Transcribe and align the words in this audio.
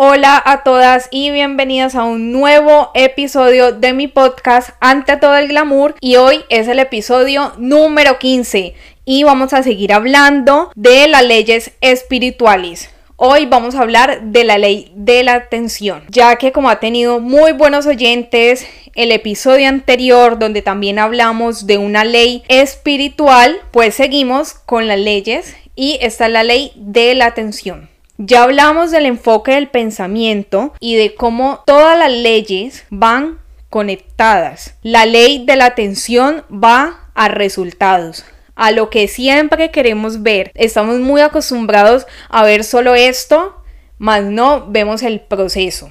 Hola 0.00 0.40
a 0.46 0.62
todas 0.62 1.08
y 1.10 1.32
bienvenidas 1.32 1.96
a 1.96 2.04
un 2.04 2.30
nuevo 2.30 2.92
episodio 2.94 3.72
de 3.72 3.92
mi 3.92 4.06
podcast 4.06 4.70
Ante 4.78 5.16
todo 5.16 5.36
el 5.36 5.48
glamour 5.48 5.96
y 6.00 6.14
hoy 6.14 6.44
es 6.50 6.68
el 6.68 6.78
episodio 6.78 7.52
número 7.58 8.16
15 8.20 8.74
y 9.04 9.24
vamos 9.24 9.52
a 9.54 9.64
seguir 9.64 9.92
hablando 9.92 10.70
de 10.76 11.08
las 11.08 11.24
leyes 11.24 11.72
espirituales. 11.80 12.90
Hoy 13.16 13.46
vamos 13.46 13.74
a 13.74 13.80
hablar 13.80 14.22
de 14.22 14.44
la 14.44 14.56
ley 14.56 14.92
de 14.94 15.24
la 15.24 15.34
atención, 15.34 16.04
ya 16.10 16.36
que 16.36 16.52
como 16.52 16.70
ha 16.70 16.78
tenido 16.78 17.18
muy 17.18 17.50
buenos 17.50 17.84
oyentes 17.86 18.68
el 18.94 19.10
episodio 19.10 19.68
anterior 19.68 20.38
donde 20.38 20.62
también 20.62 21.00
hablamos 21.00 21.66
de 21.66 21.76
una 21.78 22.04
ley 22.04 22.44
espiritual, 22.46 23.58
pues 23.72 23.96
seguimos 23.96 24.54
con 24.54 24.86
las 24.86 25.00
leyes 25.00 25.56
y 25.74 25.98
esta 26.02 26.26
es 26.26 26.32
la 26.32 26.44
ley 26.44 26.70
de 26.76 27.16
la 27.16 27.26
atención. 27.26 27.87
Ya 28.20 28.42
hablamos 28.42 28.90
del 28.90 29.06
enfoque 29.06 29.52
del 29.52 29.68
pensamiento 29.68 30.74
y 30.80 30.96
de 30.96 31.14
cómo 31.14 31.62
todas 31.64 31.96
las 31.96 32.10
leyes 32.10 32.84
van 32.90 33.38
conectadas. 33.70 34.74
La 34.82 35.06
ley 35.06 35.44
de 35.46 35.54
la 35.54 35.66
atención 35.66 36.42
va 36.52 37.10
a 37.14 37.28
resultados 37.28 38.24
a 38.56 38.72
lo 38.72 38.90
que 38.90 39.06
siempre 39.06 39.70
queremos 39.70 40.24
ver. 40.24 40.50
Estamos 40.56 40.98
muy 40.98 41.20
acostumbrados 41.20 42.08
a 42.28 42.42
ver 42.42 42.64
solo 42.64 42.96
esto, 42.96 43.62
más 43.98 44.24
no 44.24 44.66
vemos 44.68 45.04
el 45.04 45.20
proceso. 45.20 45.88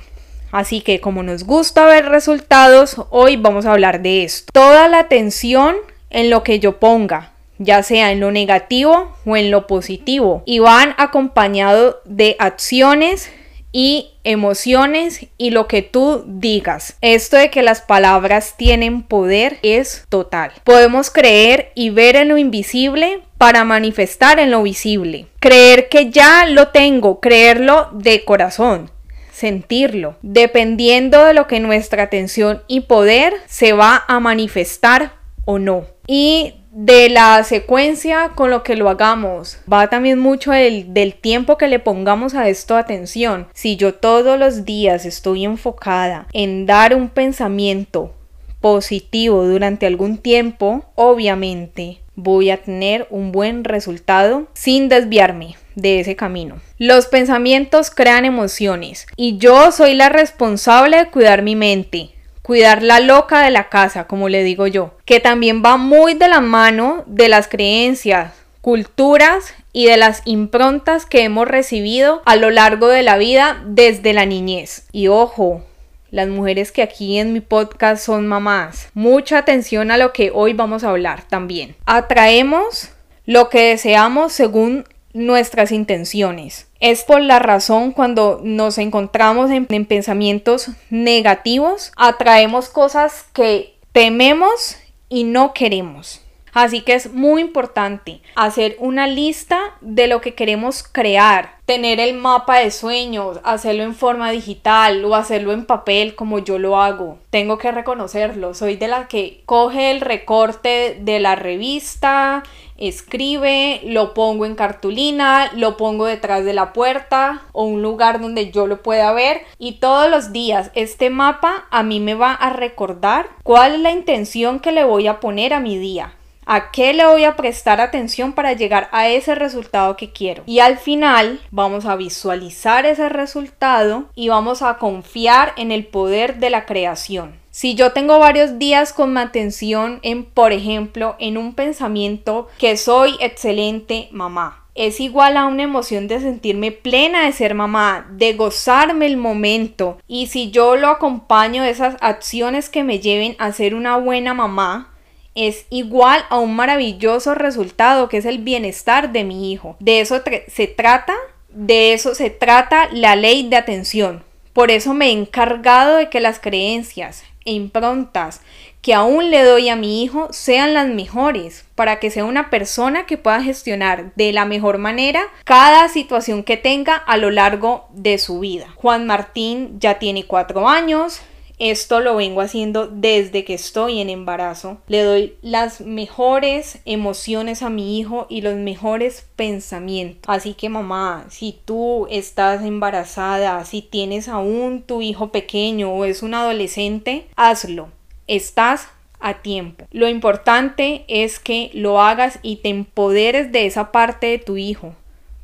Así 0.52 0.82
que 0.82 1.00
como 1.00 1.24
nos 1.24 1.46
gusta 1.46 1.86
ver 1.86 2.10
resultados, 2.10 2.98
hoy 3.10 3.38
vamos 3.38 3.66
a 3.66 3.72
hablar 3.72 4.02
de 4.02 4.26
esto. 4.26 4.52
Toda 4.52 4.90
la 4.90 5.00
atención 5.00 5.78
en 6.10 6.30
lo 6.30 6.44
que 6.44 6.60
yo 6.60 6.78
ponga, 6.78 7.32
ya 7.58 7.84
sea 7.84 8.12
en 8.12 8.20
lo 8.20 8.32
negativo 8.32 9.16
o 9.26 9.38
en 9.38 9.52
lo 9.52 9.68
positivo, 9.68 10.44
y 10.46 10.60
van 10.60 10.96
acompañados 10.98 11.98
de 12.06 12.36
acciones 12.40 13.30
y 13.72 14.12
emociones 14.24 15.28
y 15.38 15.52
lo 15.52 15.68
que 15.68 15.82
tú 15.82 16.24
digas. 16.26 16.98
Esto 17.02 17.38
de 17.38 17.52
que 17.52 17.62
las 17.62 17.82
palabras 17.82 18.56
tienen 18.58 19.04
poder 19.04 19.60
es 19.62 20.06
total. 20.10 20.52
Podemos 20.64 21.10
creer 21.10 21.72
y 21.76 21.90
ver 21.90 22.16
en 22.16 22.30
lo 22.30 22.38
invisible 22.38 23.22
para 23.38 23.66
manifestar 23.66 24.40
en 24.40 24.52
lo 24.52 24.64
visible. 24.64 25.28
Creer 25.40 25.90
que 25.90 26.10
ya 26.10 26.46
lo 26.48 26.70
tengo, 26.70 27.20
creerlo 27.20 27.90
de 27.94 28.24
corazón 28.26 28.92
sentirlo, 29.38 30.16
dependiendo 30.24 31.24
de 31.24 31.36
lo 31.36 31.46
que 31.46 31.60
nuestra 31.60 32.02
atención 32.02 32.64
y 32.68 32.82
poder 32.82 33.36
se 33.46 33.72
va 33.72 34.04
a 34.08 34.20
manifestar 34.20 35.14
o 35.46 35.60
no. 35.60 35.86
Y 36.08 36.56
de 36.78 37.10
la 37.10 37.44
secuencia 37.44 38.34
con 38.36 38.52
lo 38.52 38.62
que 38.62 38.76
lo 38.76 38.88
hagamos. 38.88 39.58
Va 39.72 39.90
también 39.90 40.20
mucho 40.20 40.54
el, 40.54 40.94
del 40.94 41.16
tiempo 41.16 41.58
que 41.58 41.68
le 41.68 41.80
pongamos 41.80 42.36
a 42.36 42.50
esto 42.50 42.78
atención. 42.78 43.48
Si 43.56 43.78
yo 43.78 43.96
todos 43.96 44.38
los 44.38 44.64
días 44.64 45.04
estoy 45.04 45.44
enfocada 45.46 46.28
en 46.34 46.68
dar 46.68 46.94
un 46.94 47.10
pensamiento 47.10 48.14
positivo 48.62 49.44
durante 49.44 49.88
algún 49.88 50.20
tiempo, 50.20 50.86
obviamente 50.94 51.98
voy 52.14 52.52
a 52.52 52.58
tener 52.58 53.08
un 53.10 53.32
buen 53.32 53.64
resultado 53.64 54.48
sin 54.54 54.88
desviarme 54.88 55.56
de 55.74 56.02
ese 56.02 56.16
camino. 56.16 56.60
Los 56.78 57.08
pensamientos 57.08 57.90
crean 57.90 58.24
emociones 58.24 59.08
y 59.16 59.40
yo 59.40 59.72
soy 59.72 59.96
la 59.96 60.10
responsable 60.10 60.98
de 60.98 61.10
cuidar 61.10 61.42
mi 61.42 61.56
mente 61.56 62.12
cuidar 62.48 62.82
la 62.82 63.02
loca 63.02 63.42
de 63.42 63.52
la 63.52 63.68
casa, 63.68 64.08
como 64.08 64.30
le 64.30 64.42
digo 64.42 64.68
yo, 64.68 64.94
que 65.04 65.20
también 65.20 65.62
va 65.64 65.76
muy 65.76 66.14
de 66.14 66.30
la 66.30 66.40
mano 66.40 67.04
de 67.06 67.28
las 67.28 67.50
creencias, 67.50 68.32
culturas 68.62 69.54
y 69.74 69.88
de 69.88 69.98
las 69.98 70.22
improntas 70.24 71.06
que 71.06 71.24
hemos 71.24 71.46
recibido 71.46 72.22
a 72.24 72.38
lo 72.38 72.50
largo 72.50 72.88
de 72.88 73.04
la 73.04 73.18
vida 73.18 73.62
desde 73.66 74.14
la 74.14 74.26
niñez. 74.26 74.88
Y 74.94 75.10
ojo, 75.10 75.62
las 76.10 76.30
mujeres 76.30 76.72
que 76.72 76.82
aquí 76.82 77.20
en 77.20 77.34
mi 77.34 77.42
podcast 77.42 78.06
son 78.06 78.28
mamás. 78.28 78.92
Mucha 78.94 79.40
atención 79.40 79.92
a 79.92 79.98
lo 79.98 80.14
que 80.14 80.32
hoy 80.34 80.54
vamos 80.54 80.86
a 80.86 80.92
hablar 80.92 81.24
también. 81.28 81.76
Atraemos 81.86 82.92
lo 83.26 83.50
que 83.50 83.72
deseamos 83.72 84.32
según 84.32 84.86
nuestras 85.18 85.72
intenciones. 85.72 86.68
Es 86.80 87.04
por 87.04 87.22
la 87.22 87.40
razón 87.40 87.92
cuando 87.92 88.40
nos 88.44 88.78
encontramos 88.78 89.50
en, 89.52 89.66
pensamientos 89.86 90.70
negativos, 90.90 91.92
atraemos 91.98 92.70
cosas 92.70 93.26
que 93.34 93.76
tememos 93.92 94.78
y 95.10 95.24
no 95.24 95.54
queremos. 95.54 96.22
Así 96.58 96.82
que 96.82 96.96
es 96.96 97.14
muy 97.14 97.42
importante 97.42 98.20
hacer 98.34 98.78
una 98.80 99.06
lista 99.06 99.60
de 99.82 100.08
lo 100.08 100.22
que 100.22 100.34
queremos 100.34 100.82
crear, 100.82 101.58
tener 101.68 102.00
el 102.00 102.16
mapa 102.16 102.58
de 102.58 102.72
sueños, 102.72 103.40
hacerlo 103.44 103.84
en 103.84 103.94
forma 103.94 104.32
digital 104.32 105.06
o 105.06 105.14
hacerlo 105.14 105.52
en 105.52 105.68
papel 105.68 106.16
como 106.16 106.40
yo 106.40 106.58
lo 106.58 106.82
hago. 106.82 107.20
Tengo 107.30 107.60
que 107.60 107.72
reconocerlo, 107.72 108.56
soy 108.56 108.76
de 108.76 108.88
la 108.88 109.08
que 109.08 109.44
coge 109.46 109.92
el 109.92 110.02
recorte 110.02 110.98
de 111.00 111.20
la 111.20 111.36
revista, 111.36 112.42
escribe, 112.76 113.82
lo 113.84 114.16
pongo 114.16 114.48
en 114.48 114.56
cartulina, 114.56 115.52
lo 115.54 115.78
pongo 115.78 116.08
detrás 116.08 116.44
de 116.44 116.56
la 116.56 116.74
puerta 116.74 117.44
o 117.52 117.66
un 117.66 117.84
lugar 117.84 118.20
donde 118.20 118.50
yo 118.50 118.66
lo 118.66 118.82
pueda 118.82 119.14
ver 119.14 119.42
y 119.60 119.74
todos 119.74 120.10
los 120.10 120.32
días 120.32 120.72
este 120.74 121.12
mapa 121.12 121.68
a 121.70 121.84
mí 121.84 122.00
me 122.00 122.16
va 122.16 122.34
a 122.34 122.50
recordar 122.50 123.30
cuál 123.44 123.76
es 123.76 123.82
la 123.82 123.92
intención 123.92 124.60
que 124.60 124.72
le 124.72 124.84
voy 124.84 125.06
a 125.06 125.20
poner 125.20 125.54
a 125.54 125.60
mi 125.60 125.78
día. 125.78 126.17
¿A 126.50 126.72
qué 126.72 126.94
le 126.94 127.06
voy 127.06 127.26
a 127.26 127.36
prestar 127.36 127.82
atención 127.82 128.32
para 128.32 128.54
llegar 128.54 128.88
a 128.94 129.10
ese 129.10 129.36
resultado 129.36 129.98
que 129.98 130.14
quiero? 130.14 130.44
Y 130.46 130.60
al 130.60 130.78
final 130.78 131.42
vamos 131.52 131.86
a 131.86 131.98
visualizar 131.98 132.86
ese 132.86 133.10
resultado 133.10 134.06
y 134.16 134.30
vamos 134.30 134.62
a 134.62 134.78
confiar 134.78 135.52
en 135.58 135.74
el 135.74 135.86
poder 135.86 136.38
de 136.38 136.50
la 136.50 136.66
creación. 136.66 137.36
Si 137.52 137.76
yo 137.76 137.92
tengo 137.92 138.18
varios 138.20 138.60
días 138.60 138.94
con 138.94 139.14
mi 139.14 139.20
atención 139.20 140.00
en, 140.04 140.24
por 140.24 140.54
ejemplo, 140.54 141.18
en 141.20 141.38
un 141.38 141.54
pensamiento 141.54 142.48
que 142.58 142.78
soy 142.78 143.18
excelente 143.20 144.08
mamá, 144.12 144.64
es 144.74 145.02
igual 145.02 145.36
a 145.36 145.48
una 145.48 145.64
emoción 145.64 146.08
de 146.08 146.22
sentirme 146.22 146.72
plena 146.72 147.26
de 147.26 147.34
ser 147.34 147.56
mamá, 147.56 148.08
de 148.12 148.36
gozarme 148.36 149.08
el 149.08 149.18
momento. 149.18 149.98
Y 150.08 150.28
si 150.28 150.52
yo 150.52 150.78
lo 150.78 150.88
acompaño 150.88 151.64
de 151.64 151.72
esas 151.72 151.98
acciones 152.00 152.70
que 152.70 152.86
me 152.86 153.00
lleven 153.00 153.36
a 153.38 153.52
ser 153.52 153.76
una 153.76 153.98
buena 153.98 154.34
mamá, 154.34 154.94
es 155.38 155.66
igual 155.70 156.26
a 156.30 156.40
un 156.40 156.56
maravilloso 156.56 157.36
resultado 157.36 158.10
que 158.10 158.18
es 158.18 158.26
el 158.26 158.40
bienestar 158.40 159.12
de 159.12 159.24
mi 159.24 159.52
hijo. 159.52 159.78
De 159.80 160.02
eso 160.02 160.22
se 160.48 160.68
trata, 160.68 161.16
de 161.50 161.94
eso 161.94 162.16
se 162.16 162.30
trata 162.30 162.90
la 162.92 163.16
ley 163.16 163.48
de 163.48 163.56
atención. 163.56 164.24
Por 164.54 164.72
eso 164.72 164.94
me 164.94 165.08
he 165.08 165.12
encargado 165.12 165.98
de 165.98 166.10
que 166.10 166.20
las 166.20 166.40
creencias, 166.40 167.24
e 167.48 167.52
improntas 167.54 168.42
que 168.82 168.94
aún 168.94 169.32
le 169.32 169.42
doy 169.44 169.70
a 169.70 169.76
mi 169.76 170.04
hijo 170.04 170.28
sean 170.32 170.74
las 170.74 170.88
mejores 170.88 171.66
para 171.76 172.00
que 172.00 172.12
sea 172.12 172.26
una 172.26 172.50
persona 172.50 173.06
que 173.06 173.18
pueda 173.18 173.42
gestionar 173.42 174.14
de 174.16 174.34
la 174.34 174.46
mejor 174.46 174.78
manera 174.78 175.24
cada 175.46 175.88
situación 175.88 176.44
que 176.44 176.58
tenga 176.58 176.96
a 176.96 177.18
lo 177.18 177.32
largo 177.32 177.88
de 177.94 178.18
su 178.18 178.40
vida. 178.40 178.68
Juan 178.76 179.08
Martín 179.08 179.80
ya 179.80 179.98
tiene 179.98 180.26
cuatro 180.26 180.68
años, 180.68 181.22
esto 181.60 182.00
lo 182.00 182.16
vengo 182.16 182.42
haciendo 182.42 182.88
desde 182.88 183.44
que 183.44 183.56
estoy 183.56 184.00
en 184.00 184.10
embarazo. 184.10 184.78
Le 184.88 185.04
doy 185.04 185.36
las 185.42 185.82
mejores 185.82 186.80
emociones 186.86 187.64
a 187.64 187.70
mi 187.70 188.00
hijo 188.00 188.28
y 188.30 188.42
los 188.42 188.56
mejores 188.56 189.28
pensamientos. 189.36 190.24
Así 190.28 190.54
que 190.54 190.70
mamá, 190.70 191.26
si 191.30 191.60
tú 191.66 192.08
estás 192.10 192.64
embarazada, 192.64 193.64
si 193.66 193.82
tienes 193.82 194.28
aún 194.28 194.84
tu 194.84 195.02
hijo 195.02 195.32
pequeño 195.32 195.92
o 195.92 196.06
es 196.06 196.22
un 196.24 196.34
adolescente, 196.34 197.28
hazlo. 197.36 197.90
Estás 198.28 198.90
a 199.20 199.42
tiempo. 199.42 199.86
Lo 199.92 200.08
importante 200.08 201.06
es 201.08 201.40
que 201.40 201.72
lo 201.74 202.02
hagas 202.02 202.40
y 202.44 202.58
te 202.58 202.70
empoderes 202.70 203.52
de 203.52 203.66
esa 203.66 203.92
parte 203.92 204.28
de 204.28 204.38
tu 204.38 204.58
hijo 204.58 204.94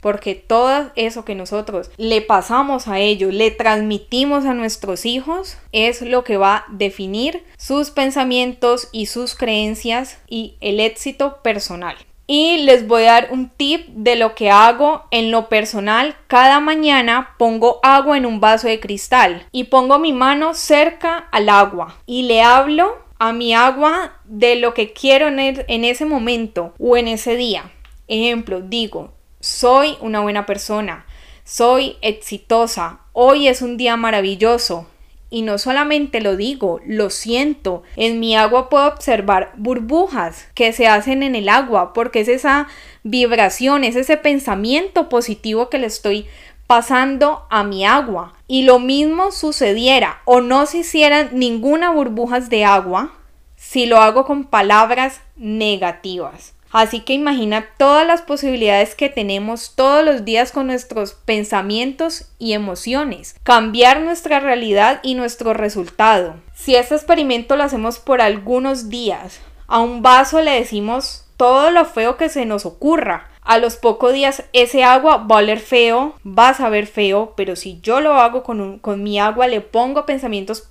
porque 0.03 0.35
todo 0.35 0.91
eso 0.97 1.23
que 1.23 1.33
nosotros 1.33 1.89
le 1.95 2.21
pasamos 2.21 2.89
a 2.89 2.99
ellos, 2.99 3.33
le 3.33 3.51
transmitimos 3.51 4.45
a 4.45 4.53
nuestros 4.53 5.05
hijos, 5.05 5.57
es 5.71 6.01
lo 6.01 6.25
que 6.25 6.35
va 6.35 6.57
a 6.57 6.65
definir 6.69 7.45
sus 7.57 7.89
pensamientos 7.89 8.89
y 8.91 9.05
sus 9.05 9.33
creencias 9.33 10.19
y 10.27 10.55
el 10.59 10.81
éxito 10.81 11.41
personal. 11.41 11.95
Y 12.27 12.57
les 12.57 12.85
voy 12.85 13.03
a 13.03 13.13
dar 13.13 13.29
un 13.31 13.49
tip 13.49 13.87
de 13.87 14.17
lo 14.17 14.35
que 14.35 14.49
hago 14.49 15.05
en 15.11 15.31
lo 15.31 15.47
personal. 15.47 16.15
Cada 16.27 16.59
mañana 16.59 17.35
pongo 17.37 17.79
agua 17.81 18.17
en 18.17 18.25
un 18.25 18.41
vaso 18.41 18.67
de 18.67 18.81
cristal 18.81 19.47
y 19.53 19.65
pongo 19.65 19.99
mi 19.99 20.11
mano 20.11 20.53
cerca 20.53 21.29
al 21.31 21.47
agua 21.47 21.95
y 22.05 22.23
le 22.23 22.41
hablo 22.41 22.97
a 23.19 23.31
mi 23.31 23.53
agua 23.53 24.19
de 24.25 24.57
lo 24.57 24.73
que 24.73 24.91
quiero 24.91 25.29
en, 25.29 25.39
en 25.39 25.85
ese 25.85 26.05
momento 26.05 26.73
o 26.77 26.97
en 26.97 27.07
ese 27.07 27.37
día. 27.37 27.71
Ejemplo, 28.09 28.59
digo, 28.61 29.13
soy 29.43 29.97
una 29.99 30.21
buena 30.21 30.45
persona, 30.45 31.05
soy 31.43 31.97
exitosa, 32.01 33.01
hoy 33.11 33.49
es 33.49 33.61
un 33.61 33.75
día 33.75 33.97
maravilloso, 33.97 34.87
y 35.29 35.41
no 35.41 35.57
solamente 35.57 36.21
lo 36.21 36.37
digo, 36.37 36.79
lo 36.85 37.09
siento. 37.09 37.83
En 37.97 38.21
mi 38.21 38.37
agua 38.37 38.69
puedo 38.69 38.87
observar 38.87 39.51
burbujas 39.57 40.47
que 40.53 40.71
se 40.71 40.87
hacen 40.87 41.23
en 41.23 41.35
el 41.35 41.49
agua 41.49 41.91
porque 41.91 42.21
es 42.21 42.27
esa 42.27 42.67
vibración, 43.01 43.83
es 43.83 43.95
ese 43.97 44.15
pensamiento 44.15 45.09
positivo 45.09 45.69
que 45.69 45.79
le 45.79 45.87
estoy 45.87 46.27
pasando 46.67 47.47
a 47.49 47.63
mi 47.63 47.83
agua. 47.83 48.33
Y 48.47 48.61
lo 48.61 48.77
mismo 48.77 49.31
sucediera 49.31 50.21
o 50.25 50.39
no 50.39 50.67
se 50.67 50.77
hicieran 50.77 51.31
ninguna 51.33 51.89
burbujas 51.89 52.51
de 52.51 52.63
agua 52.63 53.11
si 53.55 53.87
lo 53.87 53.97
hago 53.97 54.25
con 54.25 54.43
palabras 54.43 55.19
negativas. 55.35 56.53
Así 56.73 57.01
que 57.01 57.13
imagina 57.13 57.67
todas 57.77 58.05
las 58.05 58.23
posibilidades 58.23 58.95
que 58.95 59.07
tenemos 59.07 59.75
todos 59.75 60.03
los 60.03 60.25
días 60.25 60.51
con 60.51 60.65
nuestros 60.67 61.13
pensamientos 61.13 62.31
y 62.39 62.53
emociones. 62.53 63.35
Cambiar 63.43 64.01
nuestra 64.01 64.39
realidad 64.39 64.99
y 65.03 65.13
nuestro 65.13 65.53
resultado. 65.53 66.35
Si 66.55 66.75
este 66.75 66.95
experimento 66.95 67.55
lo 67.55 67.63
hacemos 67.63 67.99
por 67.99 68.21
algunos 68.21 68.89
días, 68.89 69.39
a 69.67 69.81
un 69.81 70.01
vaso 70.01 70.41
le 70.41 70.51
decimos 70.51 71.25
todo 71.37 71.69
lo 71.69 71.85
feo 71.85 72.17
que 72.17 72.27
se 72.27 72.47
nos 72.47 72.65
ocurra. 72.65 73.29
A 73.43 73.59
los 73.59 73.75
pocos 73.75 74.11
días 74.13 74.43
ese 74.51 74.83
agua 74.83 75.17
va 75.17 75.35
a 75.35 75.39
oler 75.39 75.59
feo, 75.59 76.15
va 76.25 76.49
a 76.49 76.53
saber 76.55 76.87
feo, 76.87 77.33
pero 77.35 77.55
si 77.55 77.81
yo 77.81 77.99
lo 77.99 78.13
hago 78.13 78.41
con, 78.41 78.79
con 78.79 79.03
mi 79.03 79.19
agua, 79.19 79.45
le 79.45 79.61
pongo 79.61 80.07
pensamientos 80.07 80.61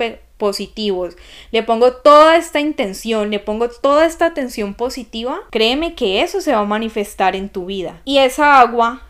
positivos, 0.43 1.15
le 1.53 1.63
pongo 1.63 1.93
toda 1.93 2.37
esta 2.37 2.59
intención, 2.59 3.31
le 3.31 3.39
pongo 3.39 3.69
toda 3.69 4.07
esta 4.07 4.27
atención 4.27 4.75
positiva, 4.75 5.39
créeme 5.53 5.95
que 5.95 6.21
eso 6.23 6.41
se 6.41 6.51
va 6.51 6.59
a 6.59 6.65
manifestar 6.65 7.37
en 7.37 7.49
tu 7.49 7.67
vida. 7.67 8.01
Y 8.05 8.19
esa 8.19 8.59
agua 8.59 9.03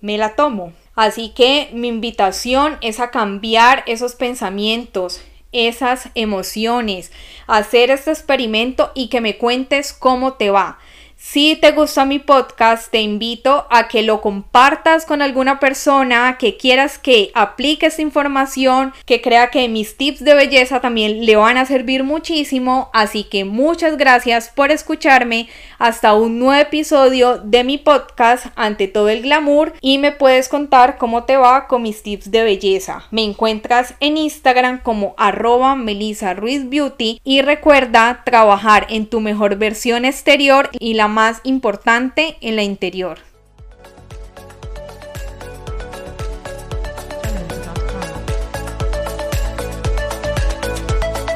me 0.00 0.16
la 0.16 0.36
tomo. 0.36 0.72
Así 0.94 1.30
que 1.30 1.70
mi 1.72 1.88
invitación 1.88 2.78
es 2.82 3.00
a 3.00 3.10
cambiar 3.10 3.82
esos 3.88 4.14
pensamientos, 4.14 5.20
esas 5.50 6.10
emociones, 6.14 7.10
hacer 7.48 7.90
este 7.90 8.12
experimento 8.12 8.92
y 8.94 9.08
que 9.08 9.20
me 9.20 9.38
cuentes 9.38 9.92
cómo 9.92 10.34
te 10.34 10.50
va. 10.50 10.78
Si 11.18 11.56
te 11.56 11.72
gusta 11.72 12.04
mi 12.04 12.18
podcast, 12.18 12.90
te 12.90 13.00
invito 13.00 13.66
a 13.70 13.88
que 13.88 14.02
lo 14.02 14.20
compartas 14.20 15.06
con 15.06 15.22
alguna 15.22 15.58
persona 15.58 16.36
que 16.38 16.58
quieras 16.58 16.98
que 16.98 17.30
aplique 17.34 17.86
esta 17.86 18.02
información, 18.02 18.92
que 19.06 19.22
crea 19.22 19.48
que 19.48 19.66
mis 19.70 19.96
tips 19.96 20.22
de 20.22 20.34
belleza 20.34 20.80
también 20.80 21.24
le 21.24 21.36
van 21.36 21.56
a 21.56 21.64
servir 21.64 22.04
muchísimo. 22.04 22.90
Así 22.92 23.24
que 23.24 23.46
muchas 23.46 23.96
gracias 23.96 24.50
por 24.54 24.70
escucharme. 24.70 25.48
Hasta 25.78 26.12
un 26.12 26.38
nuevo 26.38 26.60
episodio 26.60 27.38
de 27.38 27.64
mi 27.64 27.78
podcast 27.78 28.46
Ante 28.54 28.86
todo 28.86 29.08
el 29.08 29.22
glamour 29.22 29.72
y 29.80 29.96
me 29.96 30.12
puedes 30.12 30.50
contar 30.50 30.98
cómo 30.98 31.24
te 31.24 31.38
va 31.38 31.66
con 31.66 31.82
mis 31.82 32.02
tips 32.02 32.30
de 32.30 32.44
belleza. 32.44 33.04
Me 33.10 33.24
encuentras 33.24 33.94
en 34.00 34.18
Instagram 34.18 34.82
como 34.82 35.14
arroba 35.16 35.76
Melissa 35.76 36.34
Ruiz 36.34 36.68
Beauty 36.68 37.22
y 37.24 37.40
recuerda 37.40 38.22
trabajar 38.26 38.86
en 38.90 39.06
tu 39.06 39.20
mejor 39.20 39.56
versión 39.56 40.04
exterior 40.04 40.68
y 40.78 40.92
la 40.92 41.06
más 41.16 41.40
importante 41.44 42.36
en 42.42 42.56
la 42.56 42.62
interior. 42.62 43.16